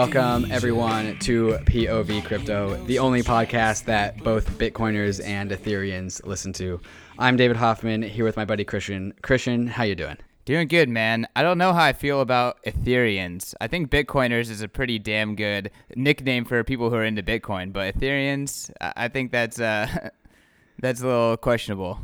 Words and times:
Welcome, 0.00 0.50
everyone, 0.50 1.18
to 1.18 1.58
POV 1.66 2.24
Crypto, 2.24 2.82
the 2.86 2.98
only 2.98 3.22
podcast 3.22 3.84
that 3.84 4.16
both 4.24 4.48
Bitcoiners 4.56 5.22
and 5.22 5.50
Ethereans 5.50 6.24
listen 6.24 6.54
to. 6.54 6.80
I'm 7.18 7.36
David 7.36 7.58
Hoffman, 7.58 8.00
here 8.00 8.24
with 8.24 8.34
my 8.34 8.46
buddy 8.46 8.64
Christian. 8.64 9.12
Christian, 9.20 9.66
how 9.66 9.82
you 9.82 9.94
doing? 9.94 10.16
Doing 10.46 10.68
good, 10.68 10.88
man. 10.88 11.28
I 11.36 11.42
don't 11.42 11.58
know 11.58 11.74
how 11.74 11.84
I 11.84 11.92
feel 11.92 12.22
about 12.22 12.64
Ethereans. 12.64 13.54
I 13.60 13.66
think 13.66 13.90
Bitcoiners 13.90 14.48
is 14.48 14.62
a 14.62 14.68
pretty 14.68 14.98
damn 14.98 15.36
good 15.36 15.70
nickname 15.94 16.46
for 16.46 16.64
people 16.64 16.88
who 16.88 16.96
are 16.96 17.04
into 17.04 17.22
Bitcoin, 17.22 17.70
but 17.70 17.94
Ethereans, 17.94 18.70
I 18.80 19.08
think 19.08 19.32
that's 19.32 19.60
uh, 19.60 20.08
that's 20.80 21.02
a 21.02 21.06
little 21.06 21.36
questionable. 21.36 22.00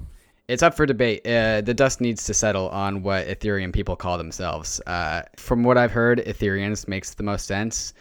It's 0.49 0.63
up 0.63 0.75
for 0.77 0.87
debate. 0.87 1.27
Uh, 1.27 1.61
the 1.61 1.75
dust 1.75 2.01
needs 2.01 2.25
to 2.25 2.35
settle 2.35 2.69
on 2.69 3.03
what 3.03 3.27
Ethereum 3.27 3.73
people 3.73 3.97
call 3.97 4.17
themselves. 4.17 4.81
Uh, 4.87 5.23
from 5.37 5.65
what 5.65 5.77
I've 5.77 5.91
heard, 5.91 6.21
Ethereans 6.25 6.87
makes 6.87 7.15
the 7.15 7.25
most 7.25 7.47
sense. 7.47 7.95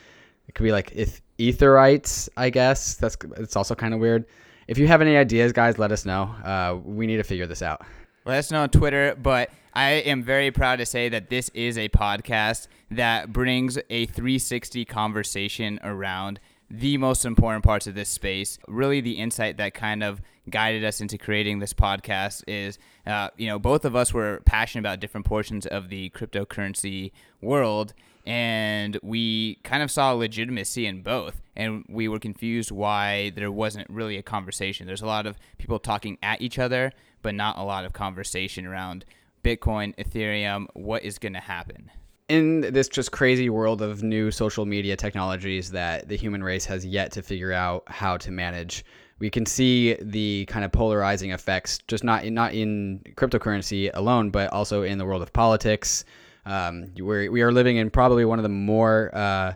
It 0.48 0.54
could 0.54 0.64
be 0.64 0.72
like 0.72 0.96
eth- 0.96 1.22
Etherites, 1.40 2.30
I 2.38 2.52
guess. 2.52 2.96
That's 2.96 3.18
it's 3.38 3.56
also 3.56 3.74
kind 3.74 3.96
of 3.96 4.00
weird. 4.00 4.26
If 4.68 4.78
you 4.78 4.88
have 4.88 5.02
any 5.02 5.18
ideas, 5.18 5.54
guys, 5.54 5.80
let 5.80 5.92
us 5.92 6.06
know. 6.06 6.24
Uh, 6.44 6.78
we 6.84 7.08
need 7.08 7.18
to 7.18 7.24
figure 7.24 7.48
this 7.48 7.64
out. 7.64 7.82
Let 8.26 8.38
us 8.38 8.52
know 8.52 8.62
on 8.62 8.70
Twitter. 8.70 9.16
But 9.16 9.50
I 9.74 9.92
am 9.92 10.22
very 10.22 10.52
proud 10.52 10.78
to 10.78 10.86
say 10.86 11.10
that 11.10 11.32
this 11.32 11.50
is 11.56 11.80
a 11.80 11.90
podcast 11.90 12.68
that 12.92 13.34
brings 13.34 13.80
a 13.90 14.06
360 14.06 14.86
conversation 14.86 15.80
around 15.84 16.40
the 16.70 16.98
most 16.98 17.26
important 17.26 17.64
parts 17.64 17.88
of 17.88 17.96
this 17.96 18.10
space. 18.10 18.58
Really, 18.68 19.02
the 19.02 19.14
insight 19.14 19.58
that 19.58 19.74
kind 19.74 20.04
of 20.04 20.22
guided 20.50 20.84
us 20.84 21.02
into 21.02 21.18
creating 21.18 21.60
this 21.60 21.74
podcast 21.74 22.44
is, 22.48 22.78
uh, 23.06 23.30
you 23.38 23.48
know, 23.48 23.60
both 23.60 23.86
of 23.86 23.96
us 23.96 24.14
were 24.14 24.42
passionate 24.46 24.82
about 24.82 25.00
different 25.00 25.26
portions 25.26 25.66
of 25.66 25.90
the 25.90 26.10
cryptocurrency 26.12 27.12
world, 27.42 27.94
and 28.26 29.00
we 29.04 29.56
kind 29.64 29.84
of 29.84 29.92
saw 29.92 30.12
legitimacy 30.12 30.86
in 30.86 31.02
both. 31.02 31.42
And 31.56 31.86
we 31.88 32.08
were 32.08 32.20
confused 32.20 32.72
why 32.72 33.32
there 33.36 33.52
wasn't 33.52 33.90
really 33.90 34.18
a 34.18 34.24
conversation. 34.24 34.88
There's 34.88 35.02
a 35.02 35.08
lot 35.08 35.26
of 35.26 35.38
people 35.58 35.80
talking 35.80 36.18
at 36.22 36.42
each 36.42 36.60
other, 36.60 36.92
but 37.22 37.36
not 37.36 37.58
a 37.58 37.64
lot 37.64 37.86
of 37.86 37.94
conversation 37.94 38.66
around 38.66 39.06
Bitcoin, 39.44 39.96
Ethereum, 39.96 40.66
what 40.74 41.04
is 41.04 41.20
going 41.20 41.34
to 41.34 41.40
happen 41.40 41.92
in 42.28 42.62
this 42.62 42.88
just 42.88 43.12
crazy 43.12 43.50
world 43.50 43.82
of 43.82 44.02
new 44.02 44.32
social 44.32 44.66
media 44.66 44.96
technologies 44.96 45.72
that 45.72 46.08
the 46.08 46.16
human 46.16 46.44
race 46.44 46.66
has 46.66 46.86
yet 46.86 47.12
to 47.12 47.22
figure 47.22 47.54
out 47.54 47.84
how 47.88 48.18
to 48.18 48.32
manage 48.32 48.84
we 49.18 49.30
can 49.30 49.46
see 49.46 49.96
the 50.02 50.46
kind 50.48 50.66
of 50.66 50.72
polarizing 50.72 51.32
effects 51.32 51.80
just 51.88 52.04
not 52.04 52.24
in, 52.24 52.34
not 52.34 52.54
in 52.54 53.00
cryptocurrency 53.16 53.92
alone 53.94 54.30
but 54.30 54.52
also 54.52 54.84
in 54.84 54.98
the 54.98 55.06
world 55.06 55.22
of 55.22 55.32
politics 55.34 56.04
um, 56.46 56.92
we're, 57.00 57.32
we 57.32 57.42
are 57.42 57.52
living 57.52 57.78
in 57.78 57.90
probably 57.90 58.26
one 58.26 58.40
of 58.40 58.44
the 58.44 58.50
more 58.50 59.12
uh, 59.14 59.54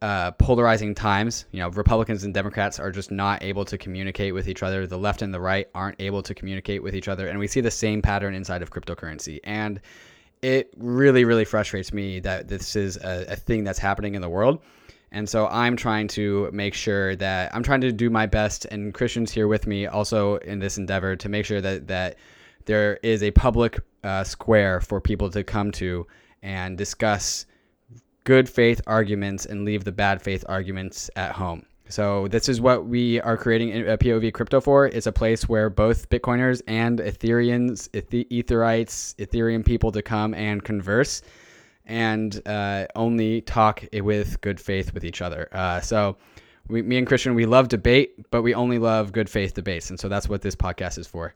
uh, 0.00 0.32
polarizing 0.32 0.94
times. 0.94 1.44
You 1.52 1.60
know, 1.60 1.68
Republicans 1.68 2.24
and 2.24 2.34
Democrats 2.34 2.80
are 2.80 2.90
just 2.90 3.10
not 3.10 3.42
able 3.42 3.64
to 3.66 3.78
communicate 3.78 4.34
with 4.34 4.48
each 4.48 4.62
other. 4.62 4.86
The 4.86 4.98
left 4.98 5.22
and 5.22 5.32
the 5.32 5.40
right 5.40 5.68
aren't 5.74 6.00
able 6.00 6.22
to 6.22 6.34
communicate 6.34 6.82
with 6.82 6.94
each 6.96 7.06
other, 7.08 7.28
and 7.28 7.38
we 7.38 7.46
see 7.46 7.60
the 7.60 7.70
same 7.70 8.02
pattern 8.02 8.34
inside 8.34 8.62
of 8.62 8.70
cryptocurrency. 8.70 9.40
And 9.44 9.80
it 10.42 10.72
really, 10.76 11.24
really 11.24 11.44
frustrates 11.44 11.92
me 11.92 12.20
that 12.20 12.48
this 12.48 12.76
is 12.76 12.96
a, 12.96 13.26
a 13.28 13.36
thing 13.36 13.64
that's 13.64 13.78
happening 13.78 14.14
in 14.14 14.22
the 14.22 14.28
world. 14.28 14.60
And 15.12 15.28
so 15.28 15.46
I'm 15.48 15.76
trying 15.76 16.08
to 16.08 16.50
make 16.52 16.74
sure 16.74 17.14
that 17.16 17.54
I'm 17.54 17.62
trying 17.62 17.82
to 17.82 17.92
do 17.92 18.10
my 18.10 18.26
best, 18.26 18.64
and 18.66 18.92
Christian's 18.94 19.30
here 19.30 19.46
with 19.46 19.66
me 19.66 19.86
also 19.86 20.36
in 20.36 20.58
this 20.58 20.78
endeavor 20.78 21.16
to 21.16 21.28
make 21.28 21.44
sure 21.44 21.60
that 21.60 21.86
that 21.88 22.16
there 22.64 22.98
is 23.02 23.22
a 23.22 23.30
public 23.32 23.78
uh, 24.04 24.24
square 24.24 24.80
for 24.80 25.00
people 25.00 25.28
to 25.30 25.44
come 25.44 25.70
to 25.72 26.06
and 26.42 26.78
discuss 26.78 27.46
good 28.24 28.48
faith 28.48 28.80
arguments 28.86 29.46
and 29.46 29.64
leave 29.64 29.84
the 29.84 29.92
bad 29.92 30.22
faith 30.22 30.44
arguments 30.48 31.10
at 31.16 31.32
home. 31.32 31.66
So 31.92 32.26
this 32.28 32.48
is 32.48 32.58
what 32.58 32.86
we 32.86 33.20
are 33.20 33.36
creating 33.36 33.86
a 33.86 33.98
POV 33.98 34.32
crypto 34.32 34.62
for. 34.62 34.86
It's 34.86 35.06
a 35.06 35.12
place 35.12 35.46
where 35.46 35.68
both 35.68 36.08
Bitcoiners 36.08 36.62
and 36.66 36.98
Ethereans, 37.00 37.90
Etherites, 37.90 39.14
Ethereum 39.16 39.62
people 39.62 39.92
to 39.92 40.00
come 40.00 40.32
and 40.32 40.64
converse 40.64 41.20
and 41.84 42.40
uh, 42.46 42.86
only 42.96 43.42
talk 43.42 43.84
with 43.92 44.40
good 44.40 44.58
faith 44.58 44.94
with 44.94 45.04
each 45.04 45.20
other. 45.20 45.50
Uh, 45.52 45.80
so 45.80 46.16
we, 46.66 46.80
me 46.80 46.96
and 46.96 47.06
Christian, 47.06 47.34
we 47.34 47.44
love 47.44 47.68
debate, 47.68 48.30
but 48.30 48.40
we 48.40 48.54
only 48.54 48.78
love 48.78 49.12
good 49.12 49.28
faith 49.28 49.52
debates. 49.52 49.90
And 49.90 50.00
so 50.00 50.08
that's 50.08 50.30
what 50.30 50.40
this 50.40 50.56
podcast 50.56 50.96
is 50.96 51.06
for. 51.06 51.34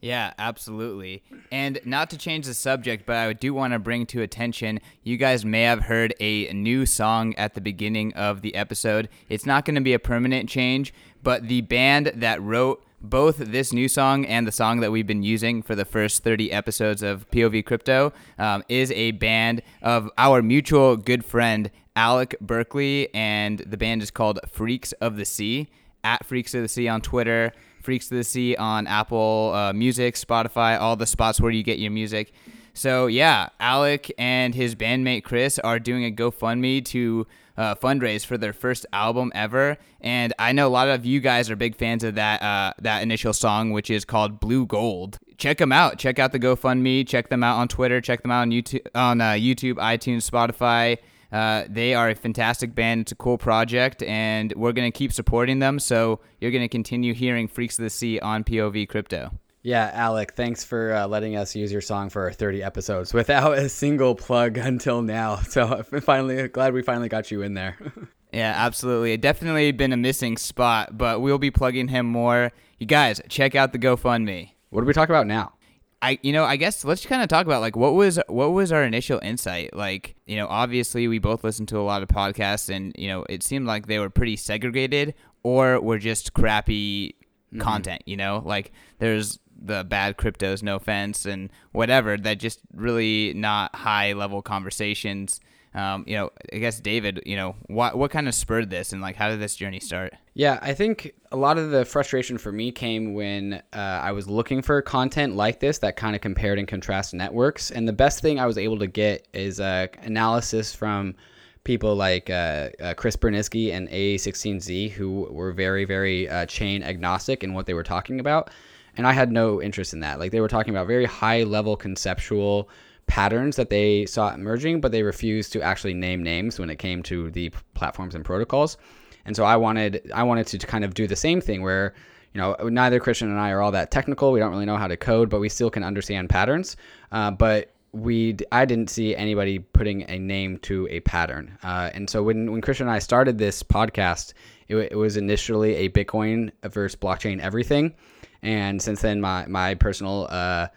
Yeah, 0.00 0.34
absolutely. 0.38 1.22
And 1.50 1.80
not 1.84 2.10
to 2.10 2.18
change 2.18 2.46
the 2.46 2.54
subject, 2.54 3.06
but 3.06 3.16
I 3.16 3.32
do 3.32 3.54
want 3.54 3.72
to 3.72 3.78
bring 3.78 4.06
to 4.06 4.22
attention 4.22 4.80
you 5.02 5.16
guys 5.16 5.44
may 5.44 5.62
have 5.62 5.84
heard 5.84 6.14
a 6.20 6.52
new 6.52 6.84
song 6.86 7.34
at 7.36 7.54
the 7.54 7.60
beginning 7.60 8.12
of 8.14 8.42
the 8.42 8.54
episode. 8.54 9.08
It's 9.28 9.46
not 9.46 9.64
going 9.64 9.74
to 9.76 9.80
be 9.80 9.94
a 9.94 9.98
permanent 9.98 10.48
change, 10.48 10.92
but 11.22 11.48
the 11.48 11.62
band 11.62 12.12
that 12.14 12.42
wrote 12.42 12.84
both 13.00 13.38
this 13.38 13.72
new 13.72 13.88
song 13.88 14.24
and 14.26 14.46
the 14.46 14.52
song 14.52 14.80
that 14.80 14.90
we've 14.90 15.06
been 15.06 15.22
using 15.22 15.62
for 15.62 15.74
the 15.74 15.84
first 15.84 16.22
30 16.22 16.52
episodes 16.52 17.02
of 17.02 17.28
POV 17.30 17.64
Crypto 17.64 18.12
um, 18.38 18.64
is 18.68 18.90
a 18.92 19.12
band 19.12 19.62
of 19.82 20.10
our 20.18 20.42
mutual 20.42 20.96
good 20.96 21.24
friend, 21.24 21.70
Alec 21.94 22.36
Berkeley, 22.40 23.12
and 23.14 23.60
the 23.60 23.76
band 23.76 24.02
is 24.02 24.10
called 24.10 24.40
Freaks 24.50 24.92
of 24.92 25.16
the 25.16 25.24
Sea. 25.24 25.68
At 26.04 26.24
Freaks 26.24 26.54
of 26.54 26.62
the 26.62 26.68
Sea 26.68 26.86
on 26.86 27.00
Twitter. 27.00 27.52
Freaks 27.86 28.10
of 28.10 28.16
the 28.16 28.24
Sea 28.24 28.56
on 28.56 28.88
Apple 28.88 29.52
uh, 29.54 29.72
Music, 29.72 30.16
Spotify, 30.16 30.78
all 30.78 30.96
the 30.96 31.06
spots 31.06 31.40
where 31.40 31.52
you 31.52 31.62
get 31.62 31.78
your 31.78 31.92
music. 31.92 32.32
So 32.74 33.06
yeah, 33.06 33.50
Alec 33.60 34.12
and 34.18 34.56
his 34.56 34.74
bandmate 34.74 35.22
Chris 35.22 35.60
are 35.60 35.78
doing 35.78 36.04
a 36.04 36.10
GoFundMe 36.10 36.84
to 36.86 37.26
uh, 37.56 37.76
fundraise 37.76 38.26
for 38.26 38.36
their 38.36 38.52
first 38.52 38.86
album 38.92 39.30
ever, 39.36 39.78
and 40.00 40.34
I 40.38 40.50
know 40.50 40.66
a 40.66 40.68
lot 40.68 40.88
of 40.88 41.06
you 41.06 41.20
guys 41.20 41.48
are 41.48 41.54
big 41.54 41.76
fans 41.76 42.02
of 42.02 42.16
that 42.16 42.42
uh, 42.42 42.72
that 42.80 43.02
initial 43.04 43.32
song, 43.32 43.70
which 43.70 43.88
is 43.88 44.04
called 44.04 44.40
Blue 44.40 44.66
Gold. 44.66 45.18
Check 45.38 45.58
them 45.58 45.70
out. 45.70 45.96
Check 45.96 46.18
out 46.18 46.32
the 46.32 46.40
GoFundMe. 46.40 47.06
Check 47.06 47.28
them 47.28 47.44
out 47.44 47.56
on 47.56 47.68
Twitter. 47.68 48.00
Check 48.00 48.22
them 48.22 48.32
out 48.32 48.42
on 48.42 48.50
YouTube, 48.50 48.86
on 48.96 49.20
uh, 49.20 49.30
YouTube, 49.30 49.74
iTunes, 49.74 50.28
Spotify. 50.28 50.98
Uh, 51.32 51.64
they 51.68 51.94
are 51.94 52.10
a 52.10 52.14
fantastic 52.14 52.74
band. 52.74 53.02
It's 53.02 53.12
a 53.12 53.16
cool 53.16 53.38
project, 53.38 54.02
and 54.02 54.52
we're 54.56 54.72
going 54.72 54.90
to 54.90 54.96
keep 54.96 55.12
supporting 55.12 55.58
them. 55.58 55.78
So 55.78 56.20
you're 56.40 56.50
going 56.50 56.62
to 56.62 56.68
continue 56.68 57.14
hearing 57.14 57.48
Freaks 57.48 57.78
of 57.78 57.84
the 57.84 57.90
Sea 57.90 58.18
on 58.20 58.44
POV 58.44 58.88
Crypto. 58.88 59.32
Yeah, 59.66 59.90
Alec, 59.94 60.34
thanks 60.34 60.62
for 60.62 60.92
uh, 60.92 61.08
letting 61.08 61.34
us 61.34 61.56
use 61.56 61.72
your 61.72 61.80
song 61.80 62.08
for 62.08 62.22
our 62.22 62.32
30 62.32 62.62
episodes 62.62 63.12
without 63.12 63.58
a 63.58 63.68
single 63.68 64.14
plug 64.14 64.58
until 64.58 65.02
now. 65.02 65.40
So 65.48 65.82
finally, 66.02 66.46
glad 66.46 66.72
we 66.72 66.82
finally 66.82 67.08
got 67.08 67.32
you 67.32 67.42
in 67.42 67.54
there. 67.54 67.76
yeah, 68.32 68.52
absolutely. 68.56 69.14
It 69.14 69.20
definitely 69.20 69.72
been 69.72 69.92
a 69.92 69.96
missing 69.96 70.36
spot, 70.36 70.96
but 70.96 71.20
we'll 71.20 71.38
be 71.38 71.50
plugging 71.50 71.88
him 71.88 72.06
more. 72.06 72.52
You 72.78 72.86
guys, 72.86 73.20
check 73.28 73.56
out 73.56 73.72
the 73.72 73.80
GoFundMe. 73.80 74.52
What 74.70 74.82
do 74.82 74.86
we 74.86 74.92
talk 74.92 75.08
about 75.08 75.26
now? 75.26 75.54
I 76.02 76.18
you 76.22 76.32
know 76.32 76.44
I 76.44 76.56
guess 76.56 76.84
let's 76.84 77.04
kind 77.06 77.22
of 77.22 77.28
talk 77.28 77.46
about 77.46 77.60
like 77.60 77.76
what 77.76 77.94
was 77.94 78.18
what 78.28 78.52
was 78.52 78.72
our 78.72 78.84
initial 78.84 79.18
insight? 79.22 79.74
Like 79.74 80.14
you 80.26 80.36
know 80.36 80.46
obviously 80.48 81.08
we 81.08 81.18
both 81.18 81.44
listened 81.44 81.68
to 81.68 81.78
a 81.78 81.82
lot 81.82 82.02
of 82.02 82.08
podcasts 82.08 82.74
and 82.74 82.92
you 82.98 83.08
know 83.08 83.24
it 83.28 83.42
seemed 83.42 83.66
like 83.66 83.86
they 83.86 83.98
were 83.98 84.10
pretty 84.10 84.36
segregated 84.36 85.14
or 85.42 85.80
were 85.80 85.98
just 85.98 86.32
crappy 86.34 87.14
mm-hmm. 87.52 87.60
content 87.60 88.02
you 88.06 88.16
know? 88.16 88.42
Like 88.44 88.72
there's 88.98 89.38
the 89.58 89.84
bad 89.84 90.18
cryptos 90.18 90.62
no 90.62 90.76
offense 90.76 91.24
and 91.24 91.50
whatever 91.72 92.16
that 92.18 92.38
just 92.38 92.60
really 92.74 93.32
not 93.34 93.74
high 93.74 94.12
level 94.12 94.42
conversations 94.42 95.40
um, 95.76 96.04
you 96.06 96.16
know, 96.16 96.30
I 96.52 96.56
guess 96.56 96.80
David, 96.80 97.22
you 97.26 97.36
know, 97.36 97.54
what 97.66 97.98
what 97.98 98.10
kind 98.10 98.26
of 98.26 98.34
spurred 98.34 98.70
this, 98.70 98.94
and 98.94 99.02
like, 99.02 99.14
how 99.14 99.28
did 99.28 99.40
this 99.40 99.54
journey 99.54 99.78
start? 99.78 100.14
Yeah, 100.32 100.58
I 100.62 100.72
think 100.72 101.12
a 101.30 101.36
lot 101.36 101.58
of 101.58 101.70
the 101.70 101.84
frustration 101.84 102.38
for 102.38 102.50
me 102.50 102.72
came 102.72 103.12
when 103.12 103.62
uh, 103.74 103.76
I 103.76 104.12
was 104.12 104.26
looking 104.26 104.62
for 104.62 104.80
content 104.80 105.36
like 105.36 105.60
this 105.60 105.78
that 105.78 105.96
kind 105.96 106.16
of 106.16 106.22
compared 106.22 106.58
and 106.58 106.66
contrast 106.66 107.12
networks, 107.12 107.70
and 107.70 107.86
the 107.86 107.92
best 107.92 108.22
thing 108.22 108.40
I 108.40 108.46
was 108.46 108.56
able 108.56 108.78
to 108.78 108.86
get 108.86 109.28
is 109.34 109.60
uh, 109.60 109.88
analysis 110.02 110.74
from 110.74 111.14
people 111.62 111.94
like 111.94 112.30
uh, 112.30 112.70
uh, 112.80 112.94
Chris 112.94 113.16
Burniske 113.16 113.70
and 113.70 113.88
A16Z, 113.90 114.92
who 114.92 115.28
were 115.30 115.52
very, 115.52 115.84
very 115.84 116.26
uh, 116.26 116.46
chain 116.46 116.82
agnostic 116.82 117.44
in 117.44 117.52
what 117.52 117.66
they 117.66 117.74
were 117.74 117.82
talking 117.82 118.18
about. 118.18 118.50
And 118.96 119.06
I 119.06 119.12
had 119.12 119.30
no 119.30 119.60
interest 119.60 119.92
in 119.92 120.00
that. 120.00 120.18
Like 120.18 120.30
they 120.30 120.40
were 120.40 120.48
talking 120.48 120.72
about 120.72 120.86
very 120.86 121.04
high 121.04 121.42
level 121.42 121.76
conceptual 121.76 122.70
patterns 123.06 123.56
that 123.56 123.70
they 123.70 124.06
saw 124.06 124.34
emerging, 124.34 124.80
but 124.80 124.92
they 124.92 125.02
refused 125.02 125.52
to 125.52 125.62
actually 125.62 125.94
name 125.94 126.22
names 126.22 126.58
when 126.58 126.70
it 126.70 126.76
came 126.76 127.02
to 127.04 127.30
the 127.30 127.50
platforms 127.74 128.14
and 128.14 128.24
protocols. 128.24 128.76
And 129.24 129.34
so 129.34 129.44
I 129.44 129.56
wanted 129.56 130.10
I 130.14 130.22
wanted 130.22 130.46
to 130.48 130.66
kind 130.66 130.84
of 130.84 130.94
do 130.94 131.06
the 131.06 131.16
same 131.16 131.40
thing 131.40 131.62
where 131.62 131.94
you 132.32 132.40
know 132.40 132.56
neither 132.62 133.00
Christian 133.00 133.30
and 133.30 133.38
I 133.38 133.50
are 133.50 133.60
all 133.60 133.72
that 133.72 133.90
technical. 133.90 134.32
We 134.32 134.40
don't 134.40 134.52
really 134.52 134.66
know 134.66 134.76
how 134.76 134.88
to 134.88 134.96
code, 134.96 135.28
but 135.30 135.40
we 135.40 135.48
still 135.48 135.70
can 135.70 135.82
understand 135.82 136.30
patterns. 136.30 136.76
Uh, 137.12 137.30
but 137.30 137.72
we 137.92 138.36
I 138.52 138.64
didn't 138.64 138.90
see 138.90 139.16
anybody 139.16 139.58
putting 139.58 140.08
a 140.10 140.18
name 140.18 140.58
to 140.58 140.86
a 140.90 141.00
pattern. 141.00 141.58
Uh, 141.62 141.90
and 141.94 142.08
so 142.08 142.22
when 142.22 142.52
when 142.52 142.60
Christian 142.60 142.86
and 142.86 142.94
I 142.94 142.98
started 142.98 143.38
this 143.38 143.62
podcast, 143.62 144.32
it, 144.68 144.76
it 144.76 144.96
was 144.96 145.16
initially 145.16 145.74
a 145.76 145.88
Bitcoin 145.88 146.50
versus 146.62 146.98
blockchain 146.98 147.40
everything. 147.40 147.94
And 148.42 148.80
since 148.80 149.00
then, 149.00 149.20
my 149.20 149.46
my 149.46 149.74
personal 149.74 150.28
uh, 150.30 150.68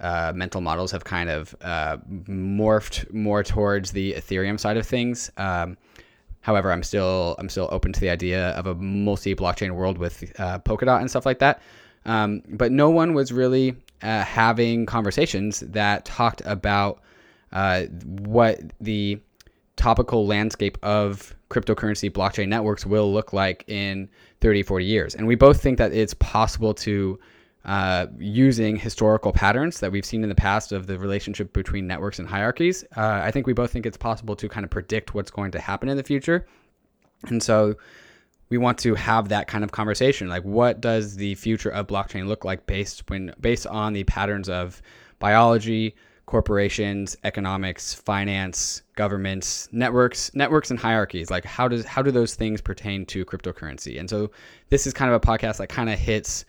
uh, 0.00 0.32
mental 0.34 0.60
models 0.60 0.90
have 0.92 1.04
kind 1.04 1.30
of 1.30 1.54
uh, 1.62 1.96
morphed 2.28 3.12
more 3.12 3.42
towards 3.42 3.92
the 3.92 4.12
Ethereum 4.14 4.60
side 4.60 4.76
of 4.76 4.86
things. 4.86 5.30
Um, 5.36 5.76
however, 6.40 6.70
I'm 6.70 6.82
still 6.82 7.34
I'm 7.38 7.48
still 7.48 7.68
open 7.70 7.92
to 7.92 8.00
the 8.00 8.10
idea 8.10 8.50
of 8.50 8.66
a 8.66 8.74
multi-blockchain 8.74 9.70
world 9.72 9.98
with 9.98 10.32
uh, 10.38 10.58
Polkadot 10.60 11.00
and 11.00 11.08
stuff 11.08 11.24
like 11.26 11.38
that. 11.38 11.62
Um, 12.04 12.42
but 12.48 12.72
no 12.72 12.90
one 12.90 13.14
was 13.14 13.32
really 13.32 13.76
uh, 14.02 14.22
having 14.22 14.86
conversations 14.86 15.60
that 15.60 16.04
talked 16.04 16.42
about 16.44 17.00
uh, 17.52 17.82
what 18.04 18.60
the 18.80 19.20
topical 19.76 20.26
landscape 20.26 20.78
of 20.82 21.34
cryptocurrency 21.50 22.10
blockchain 22.10 22.48
networks 22.48 22.84
will 22.86 23.12
look 23.12 23.32
like 23.32 23.64
in 23.68 24.08
30, 24.40 24.62
40 24.62 24.84
years. 24.84 25.14
And 25.14 25.26
we 25.26 25.34
both 25.34 25.60
think 25.60 25.78
that 25.78 25.92
it's 25.92 26.14
possible 26.14 26.74
to 26.74 27.18
uh, 27.66 28.06
using 28.18 28.76
historical 28.76 29.32
patterns 29.32 29.80
that 29.80 29.90
we've 29.90 30.04
seen 30.04 30.22
in 30.22 30.28
the 30.28 30.34
past 30.34 30.72
of 30.72 30.86
the 30.86 30.98
relationship 30.98 31.52
between 31.52 31.86
networks 31.86 32.18
and 32.18 32.28
hierarchies. 32.28 32.84
Uh, 32.96 33.20
I 33.22 33.30
think 33.30 33.46
we 33.46 33.52
both 33.52 33.72
think 33.72 33.86
it's 33.86 33.96
possible 33.96 34.36
to 34.36 34.48
kind 34.48 34.64
of 34.64 34.70
predict 34.70 35.14
what's 35.14 35.30
going 35.30 35.50
to 35.50 35.58
happen 35.58 35.88
in 35.88 35.96
the 35.96 36.04
future. 36.04 36.46
And 37.26 37.42
so 37.42 37.74
we 38.48 38.56
want 38.56 38.78
to 38.78 38.94
have 38.94 39.28
that 39.30 39.48
kind 39.48 39.64
of 39.64 39.72
conversation. 39.72 40.28
Like, 40.28 40.44
what 40.44 40.80
does 40.80 41.16
the 41.16 41.34
future 41.34 41.70
of 41.70 41.88
blockchain 41.88 42.28
look 42.28 42.44
like 42.44 42.66
based 42.66 43.10
when 43.10 43.34
based 43.40 43.66
on 43.66 43.92
the 43.92 44.04
patterns 44.04 44.48
of 44.48 44.80
biology, 45.18 45.96
corporations, 46.26 47.16
economics, 47.22 47.94
finance, 47.94 48.82
governments, 48.96 49.68
networks, 49.72 50.34
networks 50.34 50.70
and 50.70 50.78
hierarchies. 50.78 51.30
Like 51.30 51.44
how 51.44 51.68
does 51.68 51.84
how 51.84 52.02
do 52.02 52.10
those 52.10 52.34
things 52.34 52.60
pertain 52.60 53.06
to 53.06 53.24
cryptocurrency? 53.24 53.98
And 53.98 54.10
so 54.10 54.30
this 54.68 54.86
is 54.86 54.92
kind 54.92 55.12
of 55.12 55.16
a 55.16 55.24
podcast 55.24 55.58
that 55.58 55.68
kind 55.68 55.88
of 55.88 55.98
hits 55.98 56.44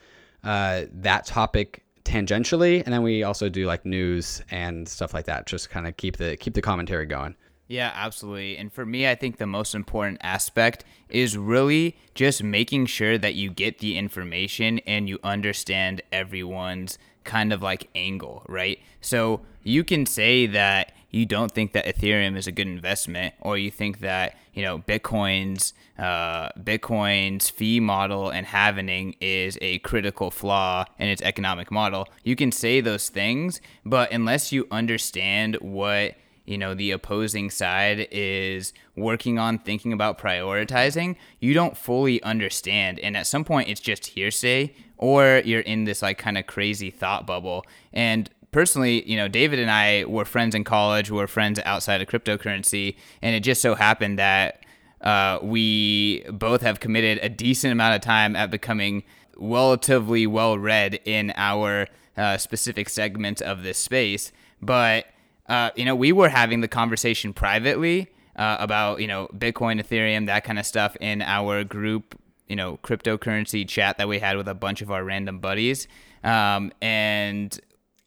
uh, 0.48 0.86
that 0.94 1.26
topic 1.26 1.84
tangentially, 2.06 2.82
and 2.86 2.94
then 2.94 3.04
we 3.04 3.24
also 3.24 3.50
do 3.50 3.66
like 3.66 3.86
news 3.86 4.42
and 4.50 4.88
stuff 4.88 5.14
like 5.14 5.26
that. 5.26 5.46
Just 5.46 5.70
kind 5.70 5.86
of 5.86 5.98
keep 5.98 6.16
the 6.16 6.38
keep 6.38 6.54
the 6.54 6.62
commentary 6.62 7.06
going. 7.06 7.36
Yeah, 7.68 7.92
absolutely. 7.94 8.58
And 8.58 8.72
for 8.72 8.86
me, 8.86 9.10
I 9.10 9.16
think 9.16 9.38
the 9.38 9.48
most 9.48 9.76
important 9.76 10.20
aspect 10.22 10.86
is 11.10 11.38
really 11.38 11.98
just 12.16 12.42
making 12.42 12.86
sure 12.86 13.18
that 13.18 13.36
you 13.36 13.50
get 13.50 13.80
the 13.80 13.98
information 13.98 14.80
and 14.88 15.10
you 15.10 15.20
understand 15.24 16.02
everyone's 16.12 16.98
kind 17.26 17.52
of 17.52 17.62
like 17.62 17.90
angle, 17.94 18.44
right? 18.48 18.80
So 19.02 19.42
you 19.64 19.84
can 19.84 20.06
say 20.06 20.46
that 20.48 20.94
you 21.10 21.26
don't 21.26 21.52
think 21.52 21.74
that 21.74 21.86
Ethereum 21.86 22.38
is 22.38 22.48
a 22.48 22.52
good 22.52 22.68
investment, 22.68 23.34
or 23.42 23.58
you 23.58 23.72
think 23.72 24.00
that 24.00 24.38
you 24.54 24.62
know 24.62 24.80
Bitcoin's 24.80 25.74
uh, 25.98 26.50
Bitcoin's 26.60 27.50
fee 27.50 27.80
model 27.80 28.30
and 28.30 28.46
halvening 28.46 29.16
is 29.22 29.58
a 29.62 29.80
critical 29.80 30.32
flaw 30.32 30.86
in 31.00 31.08
its 31.08 31.22
economic 31.22 31.72
model. 31.72 32.08
You 32.24 32.36
can 32.36 32.52
say 32.52 32.82
those 32.82 33.10
things, 33.10 33.62
but 33.86 34.12
unless 34.12 34.52
you 34.52 34.68
understand 34.70 35.56
what 35.62 36.16
you 36.48 36.58
know 36.58 36.74
the 36.74 36.92
opposing 36.92 37.50
side 37.50 38.08
is 38.12 38.74
working 38.96 39.38
on 39.38 39.60
thinking 39.60 39.94
about 39.94 40.18
prioritizing 40.18 41.16
you 41.40 41.54
don't 41.54 41.78
fully 41.78 42.22
understand 42.24 43.00
and 43.00 43.16
at 43.16 43.28
some 43.28 43.44
point 43.44 43.70
it's 43.70 43.82
just 43.82 44.08
hearsay 44.08 44.74
or 44.98 45.42
you're 45.46 45.62
in 45.62 45.84
this 45.84 46.02
like 46.02 46.18
kind 46.18 46.38
of 46.38 46.48
crazy 46.48 46.90
thought 46.90 47.28
bubble 47.28 47.64
and 47.94 48.30
personally, 48.52 49.08
you 49.10 49.18
know, 49.18 49.28
David 49.28 49.60
and 49.60 49.70
I 49.70 50.06
were 50.06 50.26
friends 50.26 50.56
in 50.56 50.64
college, 50.64 51.12
we 51.12 51.18
were 51.18 51.28
friends 51.28 51.60
outside 51.66 52.02
of 52.02 52.08
cryptocurrency, 52.08 52.96
and 53.22 53.36
it 53.36 53.42
just 53.42 53.62
so 53.62 53.76
happened 53.76 54.20
that 54.20 54.66
uh, 55.02 55.40
we 55.42 56.24
both 56.32 56.62
have 56.62 56.80
committed 56.80 57.20
a 57.22 57.30
decent 57.30 57.72
amount 57.72 57.96
of 57.96 58.02
time 58.02 58.36
at 58.36 58.50
becoming 58.50 59.04
relatively 59.38 60.26
well 60.26 60.58
read 60.58 61.00
in 61.06 61.32
our 61.36 61.88
uh, 62.16 62.38
specific 62.38 62.90
segment 62.90 63.42
of 63.42 63.64
this 63.64 63.78
space. 63.78 64.32
But, 64.62 65.06
uh, 65.48 65.72
you 65.76 65.86
know, 65.86 65.96
we 65.96 66.12
were 66.12 66.30
having 66.30 66.62
the 66.62 66.68
conversation 66.68 67.34
privately 67.34 68.10
uh, 68.36 68.58
about, 68.60 69.02
you 69.02 69.08
know, 69.08 69.28
Bitcoin, 69.34 69.82
Ethereum, 69.82 70.28
that 70.28 70.44
kind 70.44 70.60
of 70.60 70.66
stuff 70.66 70.96
in 71.00 71.22
our 71.22 71.64
group, 71.64 72.20
you 72.48 72.56
know, 72.56 72.78
cryptocurrency 72.84 73.68
chat 73.68 73.98
that 73.98 74.08
we 74.08 74.20
had 74.20 74.38
with 74.38 74.48
a 74.48 74.54
bunch 74.54 74.82
of 74.82 74.92
our 74.92 75.04
random 75.04 75.40
buddies. 75.40 75.88
Um, 76.24 76.72
and 76.82 77.60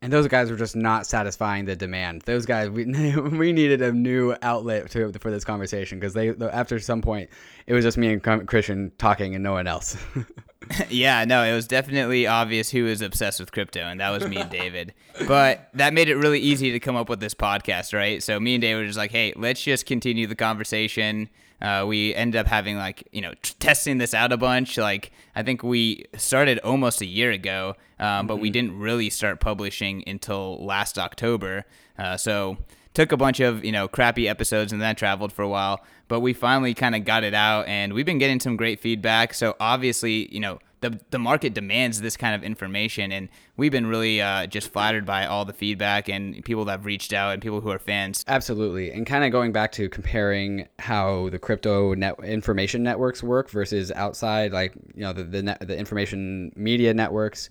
and 0.03 0.11
those 0.11 0.29
guys 0.29 0.51
were 0.51 0.57
just 0.57 0.77
not 0.77 1.07
satisfying 1.07 1.67
the 1.67 1.77
demand. 1.77 2.23
Those 2.23 2.47
guys, 2.47 2.71
we 2.71 2.85
we 3.17 3.53
needed 3.53 3.83
a 3.83 3.93
new 3.93 4.35
outlet 4.43 4.91
to 4.93 5.13
for 5.15 5.31
this 5.31 5.45
conversation 5.45 5.99
because 5.99 6.15
they 6.15 6.31
after 6.31 6.79
some 6.79 7.03
point 7.03 7.31
it 7.67 7.75
was 7.75 7.85
just 7.85 7.99
me 7.99 8.13
and 8.13 8.49
Christian 8.49 8.93
talking 8.99 9.35
and 9.35 9.45
no 9.45 9.53
one 9.53 9.67
else. 9.67 9.97
yeah, 10.89 11.25
no, 11.25 11.43
it 11.43 11.55
was 11.55 11.67
definitely 11.67 12.27
obvious 12.27 12.71
who 12.71 12.85
was 12.85 13.01
obsessed 13.01 13.41
with 13.41 13.53
crypto, 13.53 13.81
and 13.81 14.01
that 14.01 14.11
was 14.11 14.27
me 14.29 14.37
and 14.37 14.51
David. 14.51 14.95
But 15.27 15.69
that 15.75 15.93
made 15.93 16.09
it 16.09 16.17
really 16.17 16.41
easy 16.41 16.71
to 16.73 16.81
come 16.81 16.97
up 16.97 17.09
with 17.09 17.21
this 17.21 17.35
podcast, 17.35 17.93
right? 17.93 18.23
So 18.23 18.39
me 18.39 18.55
and 18.55 18.63
David 18.63 18.81
were 18.81 18.87
just 18.87 18.99
like, 18.99 19.11
hey, 19.11 19.33
let's 19.37 19.63
just 19.63 19.87
continue 19.87 20.27
the 20.27 20.35
conversation. 20.35 21.29
Uh, 21.61 21.85
we 21.87 22.15
ended 22.15 22.41
up 22.41 22.47
having 22.47 22.77
like 22.77 23.07
you 23.13 23.21
know 23.21 23.33
t- 23.43 23.55
testing 23.59 23.99
this 23.99 24.15
out 24.15 24.33
a 24.33 24.37
bunch. 24.37 24.79
Like 24.79 25.13
I 25.35 25.43
think 25.43 25.63
we 25.63 26.07
started 26.17 26.59
almost 26.61 27.01
a 27.03 27.07
year 27.07 27.31
ago, 27.31 27.75
um, 27.99 28.27
but 28.27 28.35
mm-hmm. 28.35 28.43
we 28.43 28.51
didn't 28.51 28.79
really 28.79 29.11
start 29.11 29.41
publishing 29.41 30.03
until 30.07 30.65
last 30.65 30.99
October. 30.99 31.65
Uh, 31.99 32.17
so 32.17 32.57
took 32.95 33.13
a 33.13 33.17
bunch 33.17 33.41
of 33.41 33.65
you 33.65 33.73
know 33.73 33.89
crappy 33.89 34.29
episodes 34.29 34.73
and 34.73 34.81
then 34.81 34.97
traveled 34.97 35.33
for 35.33 35.43
a 35.43 35.49
while. 35.49 35.81
But 36.09 36.21
we 36.21 36.33
finally 36.33 36.75
kind 36.75 36.95
of 36.95 37.05
got 37.05 37.23
it 37.25 37.35
out, 37.35 37.69
and 37.69 37.93
we've 37.93 38.07
been 38.07 38.19
getting 38.19 38.41
some 38.41 38.57
great 38.57 38.81
feedback. 38.81 39.35
So 39.35 39.57
obviously, 39.61 40.33
you 40.33 40.41
know 40.41 40.59
the 40.81 40.99
the 41.11 41.19
market 41.19 41.55
demands 41.55 42.01
this 42.01 42.17
kind 42.17 42.35
of 42.35 42.43
information, 42.43 43.13
and 43.13 43.29
we've 43.57 43.73
been 43.73 43.87
really 43.87 44.21
uh, 44.21 44.47
just 44.47 44.73
flattered 44.73 45.07
by 45.07 45.27
all 45.27 45.45
the 45.45 45.53
feedback 45.53 46.09
and 46.09 46.45
people 46.45 46.65
that 46.67 46.73
have 46.73 46.87
reached 46.87 47.13
out 47.13 47.33
and 47.33 47.43
people 47.43 47.61
who 47.61 47.71
are 47.71 47.79
fans. 47.79 48.25
Absolutely, 48.27 48.91
and 48.91 49.07
kind 49.07 49.25
of 49.25 49.31
going 49.33 49.53
back 49.53 49.73
to 49.73 49.89
comparing 49.89 50.67
how 50.79 51.29
the 51.31 51.39
crypto 51.39 51.95
net 51.95 52.17
information 52.25 52.83
networks 52.83 53.23
work 53.23 53.51
versus 53.51 53.93
outside, 53.93 54.53
like 54.53 54.73
you 54.95 55.03
know 55.03 55.13
the 55.13 55.25
the, 55.25 55.43
net, 55.43 55.67
the 55.67 55.77
information 55.77 56.53
media 56.57 56.93
networks. 56.95 57.51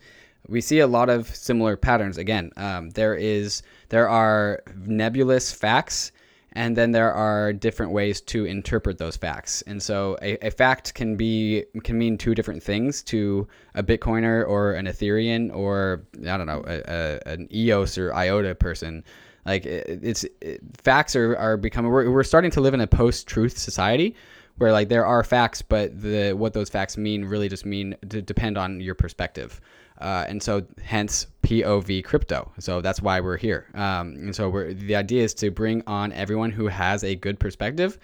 We 0.49 0.61
see 0.61 0.79
a 0.79 0.87
lot 0.87 1.09
of 1.09 1.33
similar 1.35 1.77
patterns. 1.77 2.17
Again, 2.17 2.51
um, 2.57 2.89
there 2.91 3.15
is 3.15 3.61
there 3.89 4.09
are 4.09 4.61
nebulous 4.75 5.51
facts 5.51 6.11
and 6.53 6.75
then 6.75 6.91
there 6.91 7.13
are 7.13 7.53
different 7.53 7.91
ways 7.91 8.21
to 8.21 8.45
interpret 8.45 8.97
those 8.97 9.15
facts. 9.15 9.61
And 9.67 9.81
so 9.81 10.17
a, 10.21 10.47
a, 10.47 10.51
fact 10.51 10.93
can 10.95 11.15
be 11.15 11.65
can 11.83 11.97
mean 11.97 12.17
two 12.17 12.33
different 12.33 12.63
things 12.63 13.03
to 13.03 13.47
a 13.75 13.83
Bitcoiner 13.83 14.47
or 14.47 14.73
an 14.73 14.85
Ethereum 14.85 15.55
or 15.55 16.05
I 16.21 16.37
don't 16.37 16.47
know 16.47 16.63
a, 16.65 16.81
a, 16.87 17.31
an 17.31 17.47
EOS 17.53 17.97
or 17.97 18.13
IOTA 18.13 18.55
person. 18.55 19.03
Like 19.45 19.65
it, 19.65 19.99
it's 20.03 20.25
it, 20.41 20.61
facts 20.81 21.15
are 21.15 21.35
are 21.37 21.55
becoming 21.57 21.91
we're, 21.91 22.09
we're 22.09 22.23
starting 22.23 22.51
to 22.51 22.61
live 22.61 22.73
in 22.73 22.81
a 22.81 22.87
post 22.87 23.27
truth 23.27 23.57
society 23.57 24.15
where 24.57 24.71
like 24.71 24.89
there 24.89 25.05
are 25.05 25.23
facts, 25.23 25.61
but 25.61 26.01
the 26.01 26.33
what 26.33 26.53
those 26.53 26.69
facts 26.69 26.97
mean 26.97 27.25
really 27.25 27.47
just 27.47 27.65
mean 27.65 27.95
to 28.09 28.21
depend 28.21 28.57
on 28.57 28.81
your 28.81 28.95
perspective. 28.95 29.61
Uh, 29.99 30.25
and 30.27 30.41
so 30.41 30.65
hence 30.81 31.27
POV 31.43 32.03
crypto. 32.03 32.51
So 32.59 32.81
that's 32.81 33.01
why 33.01 33.19
we're 33.19 33.37
here. 33.37 33.67
Um, 33.73 34.15
and 34.15 34.35
so 34.35 34.49
we're, 34.49 34.73
the 34.73 34.95
idea 34.95 35.23
is 35.23 35.33
to 35.35 35.51
bring 35.51 35.83
on 35.87 36.13
everyone 36.13 36.51
who 36.51 36.67
has 36.67 37.03
a 37.03 37.15
good 37.15 37.39
perspective. 37.39 37.97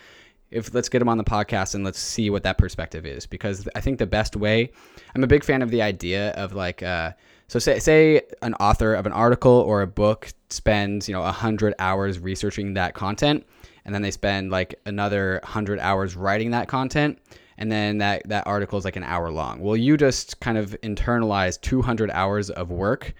If 0.52 0.74
let's 0.74 0.90
get 0.90 1.00
them 1.00 1.10
on 1.10 1.18
the 1.18 1.24
podcast 1.24 1.74
and 1.76 1.84
let's 1.84 2.00
see 2.00 2.30
what 2.30 2.44
that 2.44 2.58
perspective 2.58 3.06
is, 3.06 3.26
because 3.26 3.68
I 3.76 3.82
think 3.82 3.98
the 3.98 4.06
best 4.06 4.36
way. 4.36 4.72
I'm 5.16 5.24
a 5.24 5.28
big 5.28 5.44
fan 5.44 5.62
of 5.62 5.72
the 5.72 5.82
idea 5.82 6.32
of 6.32 6.54
like. 6.54 6.84
Uh, 6.84 7.12
so 7.48 7.60
say 7.60 7.80
say 7.80 8.22
an 8.42 8.54
author 8.56 8.94
of 8.94 9.06
an 9.06 9.12
article 9.12 9.52
or 9.52 9.82
a 9.82 9.88
book 9.88 10.30
spends 10.50 11.08
you 11.08 11.14
know 11.14 11.24
a 11.24 11.32
hundred 11.32 11.74
hours 11.80 12.20
researching 12.20 12.76
that 12.76 12.94
content, 12.94 13.46
and 13.86 13.94
then 13.94 14.02
they 14.02 14.12
spend 14.12 14.52
like 14.52 14.80
another 14.86 15.42
hundred 15.44 15.80
hours 15.80 16.16
writing 16.16 16.52
that 16.52 16.68
content 16.68 17.20
and 17.58 17.72
then 17.72 17.98
that 18.00 18.28
that 18.28 18.46
article 18.48 18.78
is 18.78 18.86
like 18.86 18.96
an 18.96 19.04
hour 19.04 19.32
long. 19.32 19.60
Well, 19.60 19.78
you 19.78 19.98
just 19.98 20.40
kind 20.40 20.58
of 20.58 20.76
internalize 20.82 21.60
200 21.60 22.12
hours 22.12 22.50
of 22.50 22.72
work 22.72 23.14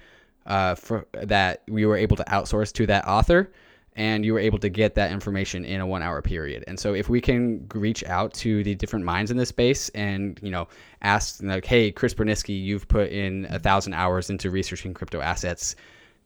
uh, 0.46 0.76
for 0.76 1.08
that 1.14 1.64
we 1.68 1.86
were 1.86 1.98
able 1.98 2.16
to 2.18 2.24
outsource 2.26 2.72
to 2.74 2.86
that 2.88 3.08
author, 3.08 3.52
and 3.96 4.26
you 4.26 4.34
were 4.34 4.40
able 4.40 4.60
to 4.60 4.70
get 4.70 4.96
that 4.96 5.12
information 5.12 5.66
in 5.66 5.82
a 5.82 5.88
one 5.88 6.04
hour 6.04 6.22
period. 6.22 6.64
And 6.68 6.80
so, 6.80 6.94
if 6.94 7.10
we 7.10 7.22
can 7.22 7.68
reach 7.74 8.04
out 8.04 8.34
to 8.36 8.64
the 8.64 8.76
different 8.76 9.06
minds 9.06 9.32
in 9.32 9.38
this 9.38 9.50
space 9.50 9.90
and 9.90 10.40
you 10.42 10.52
know 10.52 10.68
ask 11.02 11.42
like, 11.42 11.66
hey, 11.66 11.92
Chris 11.92 12.14
Burniske, 12.14 12.62
you've 12.64 12.88
put 12.88 13.10
in 13.12 13.48
a 13.50 13.60
thousand 13.60 13.94
hours 13.94 14.30
into 14.30 14.50
researching 14.52 14.94
crypto 14.94 15.22
assets 15.22 15.76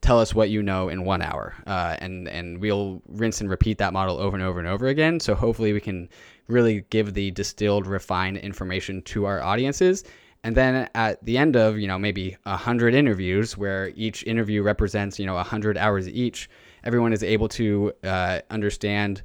tell 0.02 0.20
us 0.20 0.34
what 0.34 0.50
you 0.50 0.64
know 0.64 0.90
in 0.90 1.04
one 1.04 1.22
hour 1.22 1.54
uh, 1.68 1.96
and 2.00 2.28
and 2.30 2.60
we'll 2.60 3.02
rinse 3.08 3.42
and 3.42 3.50
repeat 3.50 3.78
that 3.78 3.94
model 3.94 4.18
over 4.18 4.36
and 4.36 4.44
over 4.44 4.60
and 4.60 4.68
over 4.68 4.88
again 4.88 5.20
so 5.20 5.36
hopefully 5.36 5.74
we 5.74 5.82
can 5.82 6.08
really 6.50 6.84
give 6.90 7.14
the 7.14 7.32
distilled, 7.32 7.88
refined 7.88 8.38
information 8.38 9.02
to 9.04 9.26
our 9.26 9.42
audiences. 9.42 10.04
And 10.44 10.56
then 10.56 10.90
at 10.96 11.24
the 11.24 11.38
end 11.38 11.56
of, 11.56 11.78
you 11.78 11.88
know, 11.88 12.00
maybe 12.00 12.36
a 12.46 12.58
hundred 12.58 12.94
interviews 12.94 13.58
where 13.58 13.92
each 13.96 14.24
interview 14.24 14.64
represents, 14.64 15.20
you 15.20 15.26
know, 15.26 15.38
a 15.38 15.44
hundred 15.44 15.78
hours 15.78 16.08
each, 16.08 16.50
everyone 16.84 17.14
is 17.14 17.24
able 17.24 17.48
to 17.50 17.94
uh, 18.04 18.40
understand 18.50 19.22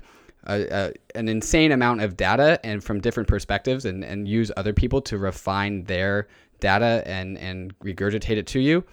a, 0.46 0.66
a, 0.70 0.92
an 1.14 1.28
insane 1.28 1.72
amount 1.72 2.02
of 2.02 2.16
data 2.16 2.60
and 2.64 2.82
from 2.84 3.00
different 3.00 3.28
perspectives 3.28 3.84
and, 3.84 4.04
and 4.04 4.28
use 4.28 4.52
other 4.56 4.72
people 4.72 5.00
to 5.02 5.16
refine 5.16 5.84
their 5.84 6.26
data 6.60 7.02
and, 7.06 7.38
and 7.38 7.78
regurgitate 7.80 8.36
it 8.36 8.46
to 8.48 8.60
you. 8.60 8.84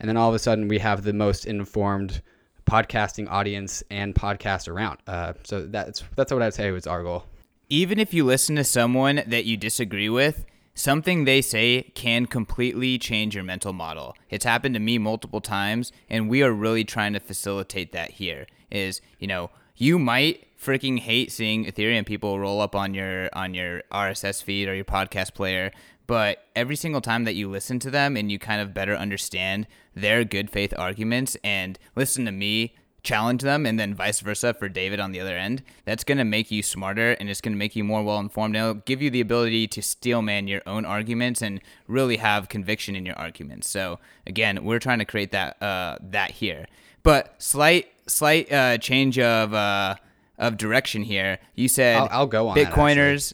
and 0.00 0.08
then 0.08 0.16
all 0.16 0.28
of 0.28 0.34
a 0.34 0.38
sudden 0.38 0.66
we 0.66 0.78
have 0.78 1.02
the 1.02 1.12
most 1.12 1.46
informed 1.46 2.22
podcasting 2.66 3.28
audience 3.30 3.82
and 3.90 4.14
podcast 4.14 4.68
around. 4.68 4.98
Uh, 5.06 5.34
so 5.44 5.66
that's 5.66 6.02
that's 6.16 6.32
what 6.32 6.42
I'd 6.42 6.54
say 6.54 6.70
was 6.70 6.86
our 6.86 7.02
goal. 7.02 7.24
Even 7.72 8.00
if 8.00 8.12
you 8.12 8.24
listen 8.24 8.56
to 8.56 8.64
someone 8.64 9.22
that 9.28 9.44
you 9.44 9.56
disagree 9.56 10.08
with, 10.08 10.44
something 10.74 11.24
they 11.24 11.40
say 11.40 11.92
can 11.94 12.26
completely 12.26 12.98
change 12.98 13.36
your 13.36 13.44
mental 13.44 13.72
model. 13.72 14.16
It's 14.28 14.44
happened 14.44 14.74
to 14.74 14.80
me 14.80 14.98
multiple 14.98 15.40
times, 15.40 15.92
and 16.08 16.28
we 16.28 16.42
are 16.42 16.50
really 16.50 16.82
trying 16.82 17.12
to 17.12 17.20
facilitate 17.20 17.92
that 17.92 18.10
here. 18.10 18.46
Is 18.72 19.00
you 19.20 19.28
know 19.28 19.50
you 19.76 20.00
might 20.00 20.48
freaking 20.58 20.98
hate 20.98 21.30
seeing 21.30 21.64
Ethereum 21.64 22.04
people 22.04 22.40
roll 22.40 22.60
up 22.60 22.74
on 22.74 22.92
your 22.92 23.30
on 23.34 23.54
your 23.54 23.82
RSS 23.92 24.42
feed 24.42 24.68
or 24.68 24.74
your 24.74 24.84
podcast 24.84 25.34
player, 25.34 25.70
but 26.08 26.46
every 26.56 26.74
single 26.74 27.00
time 27.00 27.22
that 27.22 27.36
you 27.36 27.48
listen 27.48 27.78
to 27.78 27.90
them 27.90 28.16
and 28.16 28.32
you 28.32 28.38
kind 28.40 28.60
of 28.60 28.74
better 28.74 28.96
understand 28.96 29.68
their 29.94 30.24
good 30.24 30.50
faith 30.50 30.74
arguments 30.76 31.36
and 31.44 31.78
listen 31.94 32.24
to 32.24 32.32
me 32.32 32.74
challenge 33.02 33.42
them 33.42 33.66
and 33.66 33.78
then 33.78 33.94
vice 33.94 34.20
versa 34.20 34.54
for 34.54 34.68
David 34.68 35.00
on 35.00 35.12
the 35.12 35.20
other 35.20 35.36
end, 35.36 35.62
that's 35.84 36.04
going 36.04 36.18
to 36.18 36.24
make 36.24 36.50
you 36.50 36.62
smarter 36.62 37.12
and 37.12 37.28
it's 37.28 37.40
going 37.40 37.52
to 37.52 37.58
make 37.58 37.74
you 37.76 37.84
more 37.84 38.02
well 38.02 38.18
informed. 38.18 38.56
It'll 38.56 38.74
give 38.74 39.02
you 39.02 39.10
the 39.10 39.20
ability 39.20 39.66
to 39.68 39.82
steelman 39.82 40.48
your 40.48 40.62
own 40.66 40.84
arguments 40.84 41.42
and 41.42 41.60
really 41.86 42.18
have 42.18 42.48
conviction 42.48 42.96
in 42.96 43.06
your 43.06 43.16
arguments. 43.16 43.68
So 43.68 43.98
again, 44.26 44.64
we're 44.64 44.78
trying 44.78 44.98
to 44.98 45.04
create 45.04 45.30
that 45.32 45.60
uh, 45.62 45.96
that 46.00 46.32
here. 46.32 46.66
But 47.02 47.34
slight 47.38 47.88
slight 48.06 48.52
uh, 48.52 48.78
change 48.78 49.18
of 49.18 49.54
uh, 49.54 49.96
of 50.38 50.56
direction 50.56 51.02
here. 51.02 51.38
You 51.54 51.68
said 51.68 51.96
I'll, 51.96 52.08
I'll 52.10 52.26
go 52.26 52.48
on 52.48 52.56
Bitcoiners, 52.56 53.32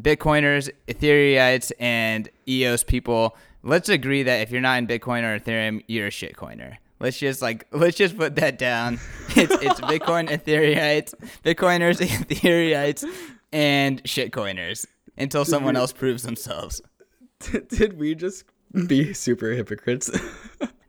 Bitcoiners, 0.00 0.70
Ethereites, 0.88 1.72
and 1.78 2.28
EOS 2.48 2.84
people. 2.84 3.36
Let's 3.62 3.88
agree 3.88 4.22
that 4.24 4.40
if 4.40 4.50
you're 4.50 4.60
not 4.60 4.78
in 4.78 4.86
Bitcoin 4.86 5.22
or 5.22 5.38
Ethereum, 5.38 5.84
you're 5.86 6.08
a 6.08 6.10
shitcoiner. 6.10 6.78
Let's 7.02 7.18
just 7.18 7.42
like 7.42 7.66
let's 7.72 7.96
just 7.96 8.16
put 8.16 8.36
that 8.36 8.58
down. 8.58 8.98
It's 9.34 9.54
it's 9.62 9.80
Bitcoin 9.80 10.28
Ethereites, 10.28 11.14
Bitcoiners, 11.42 12.00
Ethereites, 12.06 13.02
and 13.50 14.02
shitcoiners 14.04 14.84
until 15.16 15.46
someone 15.46 15.74
else 15.74 15.90
proves 15.90 16.22
themselves. 16.22 16.82
Did 17.68 17.98
we 17.98 18.14
just 18.14 18.44
be 18.86 19.14
super 19.14 19.52
hypocrites? 19.52 20.10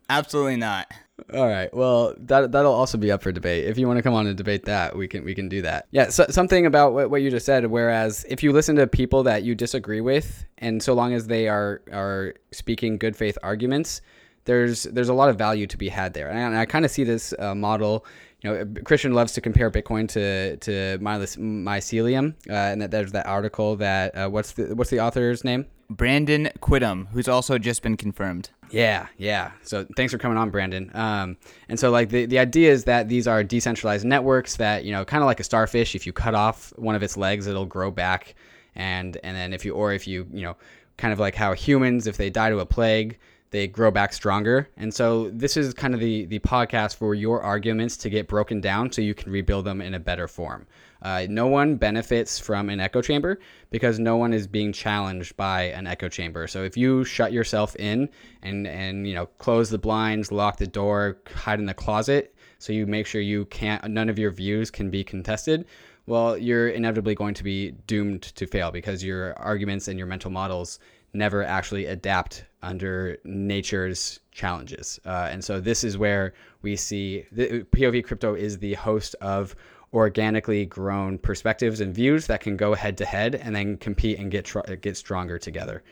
Absolutely 0.09 0.57
not. 0.57 0.91
All 1.33 1.47
right. 1.47 1.73
Well, 1.73 2.15
that 2.17 2.51
that'll 2.51 2.73
also 2.73 2.97
be 2.97 3.13
up 3.13 3.23
for 3.23 3.31
debate. 3.31 3.63
If 3.63 3.77
you 3.77 3.87
want 3.87 3.97
to 3.97 4.03
come 4.03 4.13
on 4.13 4.27
and 4.27 4.35
debate 4.35 4.65
that, 4.65 4.97
we 4.97 5.07
can 5.07 5.23
we 5.23 5.33
can 5.33 5.47
do 5.47 5.61
that. 5.61 5.87
Yeah. 5.91 6.09
So, 6.09 6.25
something 6.29 6.65
about 6.65 6.93
what, 6.93 7.09
what 7.11 7.21
you 7.21 7.31
just 7.31 7.45
said. 7.45 7.67
Whereas 7.67 8.25
if 8.27 8.43
you 8.43 8.51
listen 8.51 8.75
to 8.75 8.87
people 8.87 9.23
that 9.23 9.43
you 9.43 9.55
disagree 9.55 10.01
with, 10.01 10.45
and 10.57 10.83
so 10.83 10.93
long 10.93 11.13
as 11.13 11.27
they 11.27 11.47
are 11.47 11.81
are 11.93 12.33
speaking 12.51 12.97
good 12.97 13.15
faith 13.15 13.37
arguments, 13.41 14.01
there's 14.45 14.83
there's 14.83 15.09
a 15.09 15.13
lot 15.13 15.29
of 15.29 15.37
value 15.37 15.67
to 15.67 15.77
be 15.77 15.89
had 15.89 16.13
there. 16.13 16.29
And 16.29 16.55
I, 16.55 16.61
I 16.61 16.65
kind 16.65 16.85
of 16.85 16.91
see 16.91 17.03
this 17.03 17.33
uh, 17.39 17.55
model. 17.55 18.05
You 18.41 18.49
know, 18.49 18.81
Christian 18.83 19.13
loves 19.13 19.31
to 19.33 19.41
compare 19.41 19.71
Bitcoin 19.71 20.07
to 20.09 20.57
to 20.57 20.97
mycelium, 20.99 22.33
uh, 22.49 22.53
and 22.53 22.81
that 22.81 22.91
there's 22.91 23.13
that 23.13 23.25
article 23.25 23.77
that 23.77 24.17
uh, 24.17 24.29
what's 24.29 24.53
the 24.53 24.75
what's 24.75 24.89
the 24.89 24.99
author's 24.99 25.43
name? 25.43 25.65
Brandon 25.89 26.49
Quittem, 26.59 27.07
who's 27.09 27.27
also 27.27 27.57
just 27.57 27.81
been 27.81 27.97
confirmed. 27.97 28.49
Yeah, 28.69 29.07
yeah. 29.17 29.51
So 29.61 29.85
thanks 29.95 30.11
for 30.11 30.17
coming 30.17 30.37
on, 30.37 30.49
Brandon. 30.49 30.89
Um, 30.95 31.37
and 31.69 31.79
so 31.79 31.91
like 31.91 32.09
the, 32.09 32.25
the 32.25 32.39
idea 32.39 32.71
is 32.71 32.85
that 32.85 33.07
these 33.07 33.27
are 33.27 33.43
decentralized 33.43 34.05
networks 34.05 34.55
that 34.57 34.83
you 34.83 34.91
know, 34.91 35.05
kind 35.05 35.21
of 35.21 35.27
like 35.27 35.39
a 35.39 35.43
starfish. 35.43 35.95
If 35.95 36.05
you 36.05 36.13
cut 36.13 36.33
off 36.33 36.73
one 36.77 36.95
of 36.95 37.03
its 37.03 37.15
legs, 37.15 37.47
it'll 37.47 37.65
grow 37.65 37.91
back, 37.91 38.35
and 38.75 39.17
and 39.23 39.37
then 39.37 39.53
if 39.53 39.63
you 39.63 39.73
or 39.73 39.93
if 39.93 40.07
you 40.07 40.27
you 40.33 40.41
know, 40.41 40.57
kind 40.97 41.13
of 41.13 41.19
like 41.19 41.35
how 41.35 41.53
humans, 41.53 42.07
if 42.07 42.17
they 42.17 42.29
die 42.29 42.49
to 42.49 42.59
a 42.59 42.65
plague, 42.65 43.19
they 43.53 43.67
grow 43.67 43.91
back 43.91 44.11
stronger. 44.11 44.67
And 44.77 44.91
so 44.91 45.29
this 45.29 45.55
is 45.57 45.75
kind 45.75 45.93
of 45.93 45.99
the 45.99 46.25
the 46.25 46.39
podcast 46.39 46.95
for 46.95 47.13
your 47.13 47.43
arguments 47.43 47.95
to 47.97 48.09
get 48.09 48.27
broken 48.27 48.59
down 48.59 48.91
so 48.91 48.99
you 48.99 49.13
can 49.13 49.31
rebuild 49.31 49.65
them 49.65 49.79
in 49.79 49.93
a 49.93 49.99
better 49.99 50.27
form. 50.27 50.65
Uh, 51.03 51.27
no 51.29 51.45
one 51.45 51.75
benefits 51.75 52.39
from 52.39 52.67
an 52.67 52.79
echo 52.79 52.99
chamber 52.99 53.39
because 53.69 53.99
no 53.99 54.17
one 54.17 54.33
is 54.33 54.47
being 54.47 54.73
challenged 54.73 55.37
by 55.37 55.65
an 55.65 55.85
echo 55.85 56.09
chamber. 56.09 56.47
So 56.47 56.63
if 56.63 56.75
you 56.75 57.03
shut 57.03 57.31
yourself 57.31 57.75
in 57.75 58.09
and 58.41 58.65
and 58.65 59.07
you 59.07 59.13
know 59.13 59.27
close 59.37 59.69
the 59.69 59.77
blinds, 59.77 60.31
lock 60.31 60.57
the 60.57 60.65
door, 60.65 61.19
hide 61.35 61.59
in 61.59 61.67
the 61.67 61.75
closet, 61.75 62.33
so 62.57 62.73
you 62.73 62.87
make 62.87 63.05
sure 63.05 63.21
you 63.21 63.45
can't 63.45 63.87
none 63.87 64.09
of 64.09 64.17
your 64.17 64.31
views 64.31 64.71
can 64.71 64.89
be 64.89 65.03
contested. 65.03 65.67
Well, 66.07 66.37
you're 66.37 66.69
inevitably 66.69 67.13
going 67.13 67.35
to 67.35 67.43
be 67.43 67.71
doomed 67.85 68.23
to 68.23 68.47
fail 68.47 68.71
because 68.71 69.03
your 69.03 69.37
arguments 69.37 69.87
and 69.87 69.97
your 69.99 70.07
mental 70.07 70.31
models 70.31 70.79
never 71.13 71.43
actually 71.43 71.85
adapt 71.85 72.45
under 72.61 73.17
nature's 73.23 74.19
challenges. 74.31 74.99
Uh, 75.05 75.27
and 75.31 75.43
so 75.43 75.59
this 75.59 75.83
is 75.83 75.97
where 75.97 76.33
we 76.61 76.75
see 76.75 77.25
the, 77.31 77.63
POV 77.71 78.03
Crypto 78.03 78.35
is 78.35 78.57
the 78.57 78.73
host 78.73 79.15
of 79.21 79.55
organically 79.93 80.65
grown 80.65 81.19
perspectives 81.19 81.79
and 81.79 81.93
views 81.93 82.25
that 82.27 82.41
can 82.41 82.57
go 82.57 82.73
head 82.73 82.97
to 82.97 83.05
head 83.05 83.35
and 83.35 83.55
then 83.55 83.77
compete 83.77 84.17
and 84.17 84.31
get 84.31 84.45
tr- 84.45 84.61
get 84.81 84.97
stronger 84.97 85.37
together. 85.37 85.83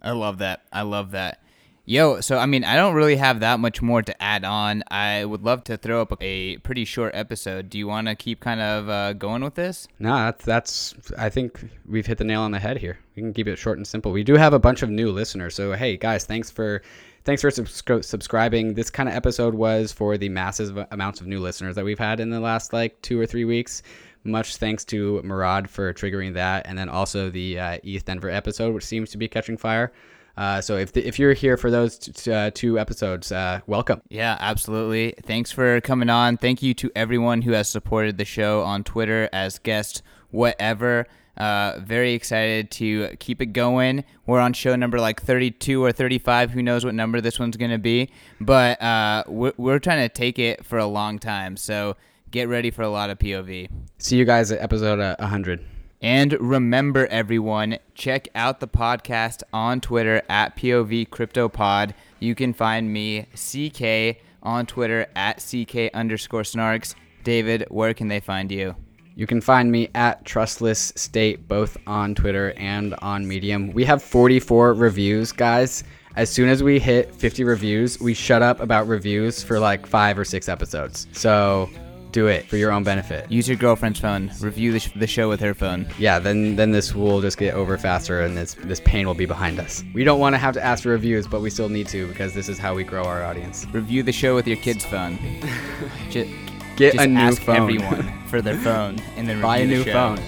I 0.00 0.12
love 0.12 0.38
that. 0.38 0.62
I 0.72 0.82
love 0.82 1.10
that. 1.10 1.42
Yo, 1.84 2.20
so 2.20 2.38
I 2.38 2.46
mean, 2.46 2.62
I 2.62 2.76
don't 2.76 2.94
really 2.94 3.16
have 3.16 3.40
that 3.40 3.58
much 3.58 3.82
more 3.82 4.02
to 4.02 4.22
add 4.22 4.44
on. 4.44 4.84
I 4.88 5.24
would 5.24 5.42
love 5.42 5.64
to 5.64 5.76
throw 5.76 6.00
up 6.00 6.16
a 6.20 6.58
pretty 6.58 6.84
short 6.84 7.12
episode. 7.12 7.70
Do 7.70 7.76
you 7.78 7.88
want 7.88 8.06
to 8.06 8.14
keep 8.14 8.38
kind 8.38 8.60
of 8.60 8.88
uh, 8.88 9.12
going 9.14 9.42
with 9.42 9.56
this? 9.56 9.88
No, 9.98 10.14
that's 10.14 10.44
that's. 10.44 10.94
I 11.18 11.28
think 11.28 11.68
we've 11.84 12.06
hit 12.06 12.18
the 12.18 12.24
nail 12.24 12.42
on 12.42 12.52
the 12.52 12.60
head 12.60 12.78
here. 12.78 13.00
We 13.16 13.22
can 13.22 13.32
keep 13.32 13.48
it 13.48 13.56
short 13.56 13.78
and 13.78 13.86
simple. 13.86 14.12
We 14.12 14.22
do 14.22 14.34
have 14.34 14.52
a 14.52 14.60
bunch 14.60 14.82
of 14.82 14.90
new 14.90 15.10
listeners, 15.10 15.56
so 15.56 15.72
hey 15.72 15.96
guys, 15.96 16.24
thanks 16.24 16.52
for 16.52 16.82
thanks 17.24 17.42
for 17.42 17.50
subscri- 17.50 18.04
subscribing. 18.04 18.74
This 18.74 18.88
kind 18.88 19.08
of 19.08 19.16
episode 19.16 19.54
was 19.54 19.90
for 19.90 20.16
the 20.16 20.28
massive 20.28 20.86
amounts 20.92 21.20
of 21.20 21.26
new 21.26 21.40
listeners 21.40 21.74
that 21.74 21.84
we've 21.84 21.98
had 21.98 22.20
in 22.20 22.30
the 22.30 22.38
last 22.38 22.72
like 22.72 23.02
two 23.02 23.18
or 23.18 23.26
three 23.26 23.44
weeks. 23.44 23.82
Much 24.22 24.58
thanks 24.58 24.84
to 24.84 25.20
Murad 25.24 25.68
for 25.68 25.92
triggering 25.92 26.34
that, 26.34 26.64
and 26.68 26.78
then 26.78 26.88
also 26.88 27.28
the 27.28 27.58
uh, 27.58 27.78
ETH 27.82 28.04
Denver 28.04 28.30
episode, 28.30 28.72
which 28.72 28.84
seems 28.84 29.10
to 29.10 29.18
be 29.18 29.26
catching 29.26 29.56
fire. 29.56 29.90
Uh, 30.36 30.60
so 30.60 30.76
if, 30.76 30.92
the, 30.92 31.06
if 31.06 31.18
you're 31.18 31.34
here 31.34 31.56
for 31.56 31.70
those 31.70 31.98
t- 31.98 32.32
uh, 32.32 32.50
two 32.54 32.78
episodes, 32.78 33.30
uh, 33.32 33.60
welcome. 33.66 34.00
Yeah, 34.08 34.36
absolutely. 34.40 35.14
Thanks 35.22 35.50
for 35.52 35.80
coming 35.80 36.08
on. 36.08 36.36
Thank 36.36 36.62
you 36.62 36.74
to 36.74 36.90
everyone 36.96 37.42
who 37.42 37.52
has 37.52 37.68
supported 37.68 38.18
the 38.18 38.24
show 38.24 38.62
on 38.62 38.84
Twitter 38.84 39.28
as 39.32 39.58
guests, 39.58 40.02
whatever. 40.30 41.06
Uh, 41.36 41.78
very 41.80 42.12
excited 42.12 42.70
to 42.70 43.08
keep 43.18 43.40
it 43.40 43.46
going. 43.46 44.04
We're 44.26 44.40
on 44.40 44.52
show 44.52 44.76
number 44.76 44.98
like 45.00 45.22
32 45.22 45.82
or 45.82 45.92
35. 45.92 46.50
Who 46.50 46.62
knows 46.62 46.84
what 46.84 46.94
number 46.94 47.20
this 47.20 47.38
one's 47.38 47.56
going 47.56 47.70
to 47.70 47.78
be? 47.78 48.10
But 48.40 48.80
uh, 48.82 49.24
we're, 49.26 49.54
we're 49.56 49.78
trying 49.78 50.06
to 50.08 50.14
take 50.14 50.38
it 50.38 50.64
for 50.64 50.78
a 50.78 50.86
long 50.86 51.18
time. 51.18 51.56
So 51.56 51.96
get 52.30 52.48
ready 52.48 52.70
for 52.70 52.82
a 52.82 52.88
lot 52.88 53.10
of 53.10 53.18
POV. 53.18 53.70
See 53.98 54.16
you 54.16 54.24
guys 54.24 54.52
at 54.52 54.60
episode 54.60 54.98
100. 55.18 55.64
And 56.02 56.32
remember, 56.40 57.06
everyone, 57.06 57.78
check 57.94 58.28
out 58.34 58.58
the 58.58 58.66
podcast 58.66 59.44
on 59.52 59.80
Twitter 59.80 60.20
at 60.28 60.56
POV 60.56 61.08
CryptoPod. 61.08 61.92
You 62.18 62.34
can 62.34 62.52
find 62.52 62.92
me, 62.92 63.28
CK, 63.34 64.20
on 64.42 64.66
Twitter 64.66 65.06
at 65.14 65.36
CK 65.36 65.94
underscore 65.94 66.42
snarks. 66.42 66.96
David, 67.22 67.66
where 67.70 67.94
can 67.94 68.08
they 68.08 68.18
find 68.18 68.50
you? 68.50 68.74
You 69.14 69.28
can 69.28 69.40
find 69.40 69.70
me 69.70 69.90
at 69.94 70.24
Trustless 70.24 70.92
State, 70.96 71.46
both 71.46 71.76
on 71.86 72.16
Twitter 72.16 72.52
and 72.56 72.94
on 72.94 73.28
Medium. 73.28 73.72
We 73.72 73.84
have 73.84 74.02
44 74.02 74.74
reviews, 74.74 75.30
guys. 75.30 75.84
As 76.16 76.30
soon 76.30 76.48
as 76.48 76.64
we 76.64 76.80
hit 76.80 77.14
50 77.14 77.44
reviews, 77.44 78.00
we 78.00 78.12
shut 78.12 78.42
up 78.42 78.60
about 78.60 78.88
reviews 78.88 79.42
for 79.42 79.60
like 79.60 79.86
five 79.86 80.18
or 80.18 80.24
six 80.24 80.48
episodes. 80.48 81.06
So 81.12 81.70
do 82.12 82.26
it 82.26 82.46
for 82.46 82.56
your 82.56 82.70
own 82.70 82.84
benefit. 82.84 83.30
Use 83.30 83.48
your 83.48 83.56
girlfriend's 83.56 83.98
phone. 83.98 84.30
Review 84.40 84.72
the, 84.72 84.80
sh- 84.80 84.90
the 84.94 85.06
show 85.06 85.28
with 85.28 85.40
her 85.40 85.54
phone. 85.54 85.88
Yeah, 85.98 86.18
then 86.18 86.56
then 86.56 86.70
this 86.70 86.94
will 86.94 87.20
just 87.20 87.38
get 87.38 87.54
over 87.54 87.76
faster, 87.78 88.20
and 88.20 88.36
this 88.36 88.54
this 88.54 88.80
pain 88.80 89.06
will 89.06 89.14
be 89.14 89.26
behind 89.26 89.58
us. 89.58 89.82
We 89.94 90.04
don't 90.04 90.20
want 90.20 90.34
to 90.34 90.38
have 90.38 90.54
to 90.54 90.62
ask 90.64 90.82
for 90.82 90.90
reviews, 90.90 91.26
but 91.26 91.40
we 91.40 91.50
still 91.50 91.68
need 91.68 91.88
to 91.88 92.06
because 92.06 92.34
this 92.34 92.48
is 92.48 92.58
how 92.58 92.74
we 92.74 92.84
grow 92.84 93.04
our 93.04 93.24
audience. 93.24 93.66
Review 93.72 94.02
the 94.02 94.12
show 94.12 94.34
with 94.34 94.46
your 94.46 94.58
kid's 94.58 94.84
phone. 94.84 95.18
just, 96.10 96.30
Get 96.76 96.94
just 96.94 97.04
a 97.04 97.08
new 97.08 97.20
ask 97.20 97.42
phone. 97.42 97.56
everyone 97.56 98.26
for 98.26 98.40
their 98.40 98.56
phone, 98.68 98.98
and 99.16 99.28
then 99.28 99.40
buy 99.40 99.58
a 99.58 99.66
new 99.66 99.84
phone. 99.84 100.20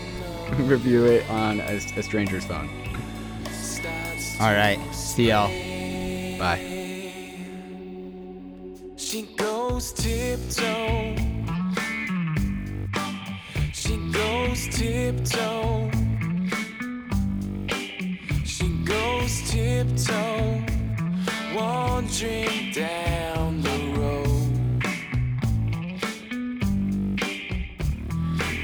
review 0.69 1.05
it 1.07 1.29
on 1.31 1.61
a, 1.61 1.75
a 1.77 2.03
stranger's 2.03 2.45
phone. 2.45 2.69
All 4.41 4.53
right, 4.53 4.79
see 4.93 5.29
y'all. 5.29 5.49
Bye. 6.39 6.71
She 8.97 9.23
goes 9.37 9.93
tiptoe 9.93 11.24
tiptoe. 14.75 15.89
She 18.45 18.69
goes 18.85 19.51
tiptoe, 19.51 20.65
wandering 21.55 22.73
down 22.73 23.63
the 23.63 23.79
road. 23.99 24.83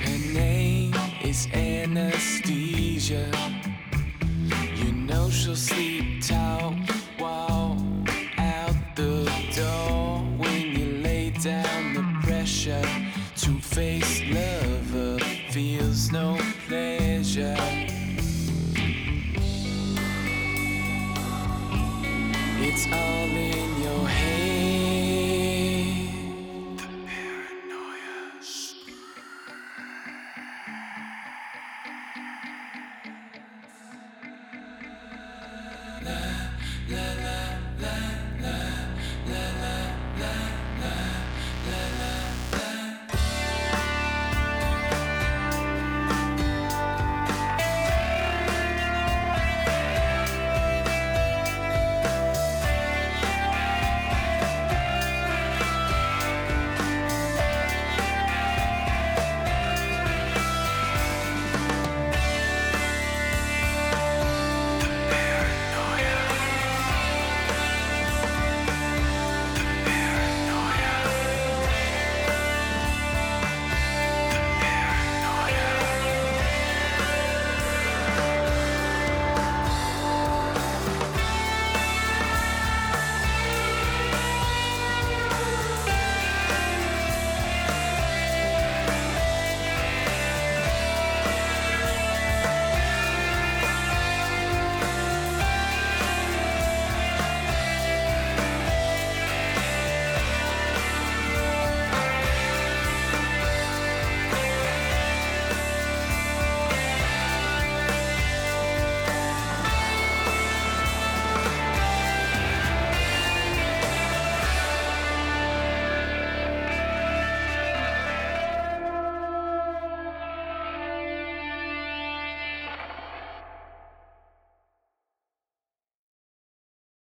Her 0.04 0.18
name 0.34 0.94
is 1.22 1.46
Anesthesia. 1.52 3.30
You 4.76 4.92
know 4.92 5.30
she'll 5.30 5.54
sleep 5.54 6.22
talk 6.26 6.39
la, 36.90 37.14
la. 37.22 37.29